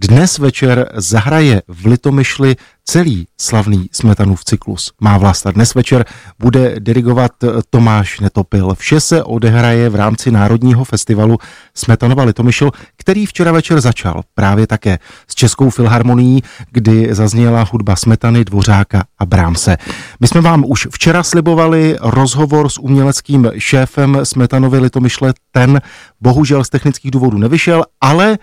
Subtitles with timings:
[0.00, 4.92] Dnes večer zahraje v Litomyšli celý slavný Smetanův cyklus.
[5.00, 6.04] Má vlast a dnes večer
[6.38, 7.32] bude dirigovat
[7.70, 8.74] Tomáš Netopil.
[8.74, 11.38] Vše se odehraje v rámci Národního festivalu
[11.74, 14.98] Smetanova Litomyšl, který včera večer začal právě také
[15.28, 19.76] s Českou filharmonií, kdy zazněla hudba Smetany, Dvořáka a Brámse.
[20.20, 25.34] My jsme vám už včera slibovali rozhovor s uměleckým šéfem Smetanovy Litomyšle.
[25.52, 25.80] Ten
[26.20, 28.38] bohužel z technických důvodů nevyšel, ale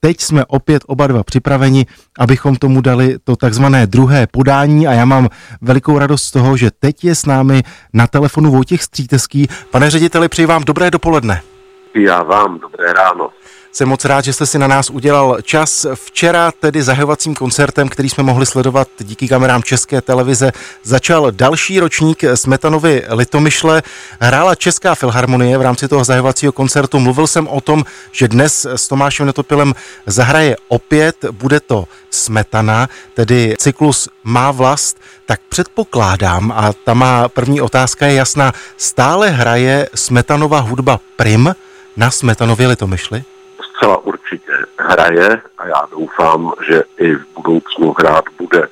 [0.00, 1.86] teď jsme opět oba dva připraveni,
[2.18, 5.28] abychom tomu dali to takzvané druhé podání a já mám
[5.60, 7.62] velikou radost z toho, že teď je s námi
[7.92, 9.48] na telefonu Vojtěch Stříteský.
[9.70, 11.42] Pane řediteli, přeji vám dobré dopoledne.
[11.94, 13.30] Já vám dobré ráno.
[13.78, 15.86] Jsem moc rád, že jste si na nás udělal čas.
[15.94, 22.24] Včera tedy zahajovacím koncertem, který jsme mohli sledovat díky kamerám České televize, začal další ročník
[22.34, 23.82] Smetanovy Litomyšle.
[24.20, 26.98] Hrála Česká filharmonie v rámci toho zahajovacího koncertu.
[26.98, 29.74] Mluvil jsem o tom, že dnes s Tomášem Netopilem
[30.06, 37.60] zahraje opět, bude to Smetana, tedy cyklus Má vlast, tak předpokládám, a ta má první
[37.60, 41.54] otázka je jasná, stále hraje Smetanova hudba Prim
[41.96, 43.24] na Smetanově Litomyšli?
[43.88, 48.68] Zcela určitě hraje a já doufám, že i v budoucnu hrát bude.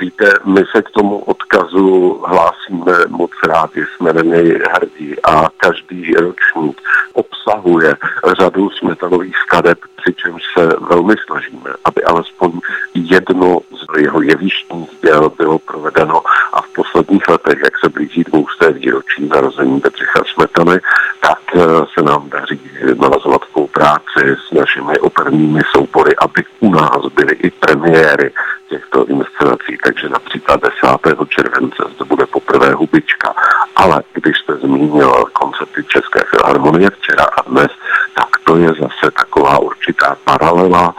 [0.00, 6.14] Víte, my se k tomu odkazu hlásíme moc rádi, jsme na něj hrdí a každý
[6.14, 6.80] ročník
[7.12, 7.96] obsahuje
[8.40, 12.60] řadu smetanových skladeb, přičemž se velmi snažíme, aby alespoň
[12.94, 18.72] jedno z jeho jevištních děl bylo provedeno a v posledních letech, jak se blíží dvousté
[18.72, 20.80] výročí narození Bedřicha Smetany,
[21.26, 21.60] tak eh,
[21.94, 22.60] se nám daří
[23.00, 28.32] navazovat spolupráci s našimi operními soubory, aby u nás byly i premiéry
[28.68, 31.28] těchto inscenací, takže například 10.
[31.28, 33.34] července zde bude poprvé hubička,
[33.76, 37.70] ale když jste zmínil koncerty České filharmonie včera a dnes,
[38.14, 40.94] tak to je zase taková určitá paralela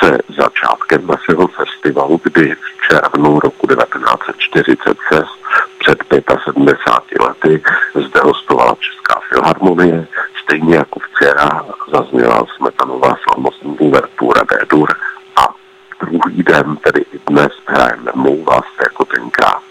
[0.00, 5.39] se začátkem našeho festivalu, kdy v červnu roku 1946
[5.94, 7.62] před 75 lety
[7.94, 10.06] zde hostovala Česká filharmonie,
[10.42, 14.88] stejně jako včera zazněla Smetanová slavnostní uvertura D-dur
[15.36, 15.48] a
[16.00, 19.62] druhý den, tedy i dnes, hrajeme mou vlast jako tenkrát.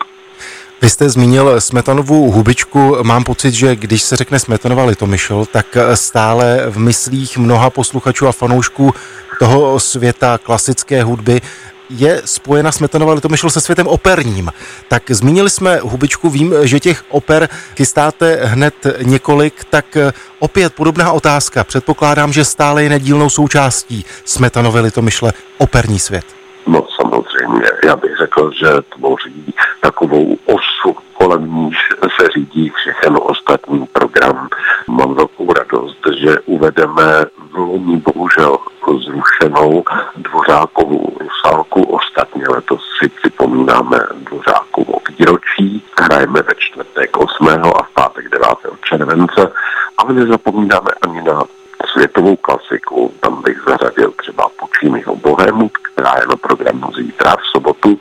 [0.81, 2.97] Vy jste zmínil Smetanovou hubičku.
[3.03, 8.31] Mám pocit, že když se řekne Smetanova Litomyšl, tak stále v myslích mnoha posluchačů a
[8.31, 8.93] fanoušků
[9.39, 11.41] toho světa klasické hudby
[11.89, 14.51] je spojena Smetanova Litomyšl se světem operním.
[14.87, 18.73] Tak zmínili jsme hubičku, vím, že těch oper chystáte hned
[19.03, 19.97] několik, tak
[20.39, 21.63] opět podobná otázka.
[21.63, 26.25] Předpokládám, že stále je nedílnou součástí Smetanovy Litomyšle operní svět.
[26.67, 31.77] No samozřejmě, já bych řekl, že tvoří takovou osu, kolem níž
[32.19, 34.47] se řídí všechen ostatní program.
[34.87, 38.57] Mám velkou radost, že uvedeme v loni bohužel
[38.97, 39.83] zrušenou
[40.15, 41.83] Dvořákovou sálku.
[41.83, 45.83] Ostatně letos si připomínáme Dvořákovo výročí.
[46.01, 47.47] Hrajeme ve čtvrtek 8.
[47.49, 48.47] a v pátek 9.
[48.83, 49.51] července.
[49.97, 51.43] Ale nezapomínáme ani na
[51.91, 53.13] světovou klasiku.
[53.19, 57.99] Tam bych zařadil třeba Pucciniho Bohemu, která je na programu zítra v sobotu.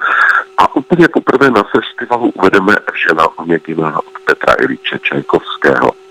[0.59, 2.77] A úplně poprvé na festivalu uvedeme
[3.09, 6.08] Žena Oněgina od Petra Iliče Čajkovského.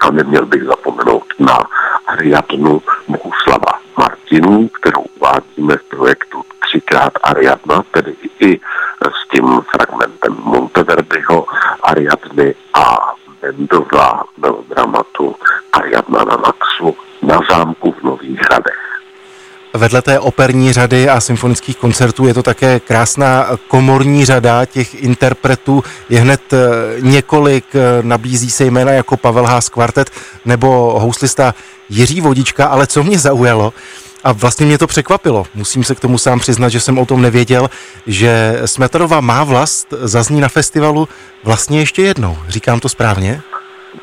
[0.00, 1.58] A neměl bych zapomenout na
[2.06, 8.60] Ariadnu Bohuslava Martinu, kterou uvádíme v projektu třikrát Ariadna, tedy i
[9.00, 11.46] s tím fragmentem Monteverdiho,
[11.82, 15.34] Ariadny a Mendova melodramatu
[15.72, 18.77] Ariadna na Maxu na zámku v Nových Hradech.
[19.78, 25.84] Vedle té operní řady a symfonických koncertů je to také krásná komorní řada těch interpretů.
[26.08, 26.56] Je hned eh,
[27.00, 30.10] několik, eh, nabízí se jména jako Pavel Haas Kvartet
[30.44, 31.54] nebo houslista
[31.88, 33.72] Jiří Vodička, ale co mě zaujalo,
[34.24, 35.46] a vlastně mě to překvapilo.
[35.54, 37.70] Musím se k tomu sám přiznat, že jsem o tom nevěděl,
[38.06, 41.08] že Smetanová má vlast zazní na festivalu
[41.44, 42.38] vlastně ještě jednou.
[42.48, 43.40] Říkám to správně?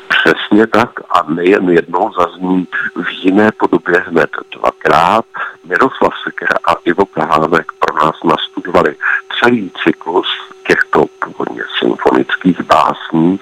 [0.08, 2.66] Přesně tak a nejen jednou zazní
[2.96, 5.24] v jiné podobě hned dvakrát.
[5.68, 8.96] Miroslav Seker a Ivo Kahánek pro nás nastudovali
[9.40, 10.26] celý cyklus
[10.66, 13.40] těchto původně symfonických básní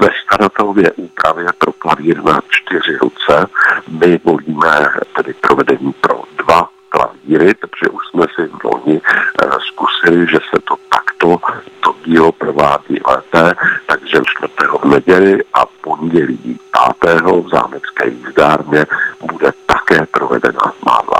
[0.00, 3.46] ve skladatelově úpravě pro klavír na čtyři ruce.
[3.88, 4.86] My volíme
[5.16, 10.60] tedy provedení pro dva klavíry, takže už jsme si v loni eh, zkusili, že se
[10.64, 11.36] to takto
[11.80, 13.54] to dílo provádí lépe,
[13.86, 16.58] takže čtvrtého v neděli a pondělí
[17.00, 17.20] 5.
[17.20, 18.86] v zámecké jízdárně
[19.20, 21.11] bude také provedena má vlast.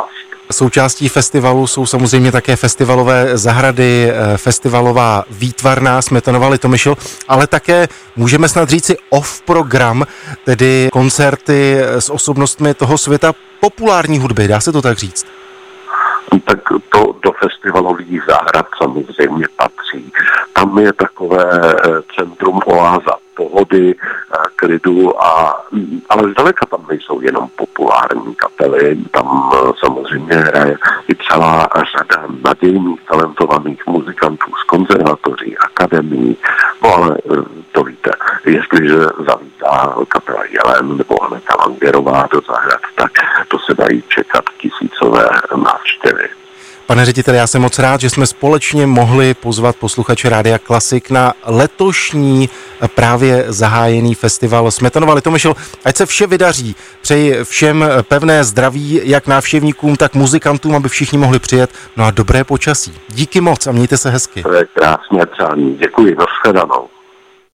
[0.52, 6.96] Součástí festivalu jsou samozřejmě také festivalové zahrady, eh, festivalová výtvarná Smetanova Litomyšl,
[7.28, 10.04] ale také můžeme snad říci off-program,
[10.44, 15.26] tedy koncerty s osobnostmi toho světa populární hudby, dá se to tak říct?
[16.40, 16.58] tak
[16.88, 20.12] to do festivalových zahrad samozřejmě patří.
[20.52, 23.94] Tam je takové eh, centrum oáza pohody,
[24.62, 25.62] eh, klidu, a,
[26.08, 30.78] ale zdaleka tam nejsou jenom populární kapely, tam eh, samozřejmě hraje
[31.08, 36.36] i celá řada nadějných, talentovaných muzikantů z konzervatoří, akademií,
[36.82, 37.16] no ale
[37.72, 38.10] to víte,
[38.44, 38.94] jestliže
[39.26, 43.12] zavítá kapela Jelen nebo Aneta Langerová do zahrad, tak
[43.48, 46.41] to se dají čekat tisícové návštěvy.
[46.92, 51.32] Pane řediteli, já jsem moc rád, že jsme společně mohli pozvat posluchače Rádia Klasik na
[51.46, 52.50] letošní
[52.82, 55.54] eh, právě zahájený festival Smetanova Litomyšl.
[55.84, 56.76] Ať se vše vydaří.
[57.02, 61.70] Přeji všem eh, pevné zdraví, jak návštěvníkům, tak muzikantům, aby všichni mohli přijet.
[61.96, 62.94] No a dobré počasí.
[63.08, 64.42] Díky moc a mějte se hezky.
[64.42, 65.76] To je krásně přání.
[65.76, 66.88] Děkuji, nashledanou.